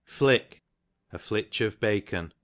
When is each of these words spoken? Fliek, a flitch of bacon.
Fliek, 0.07 0.61
a 1.13 1.19
flitch 1.19 1.61
of 1.61 1.79
bacon. 1.79 2.33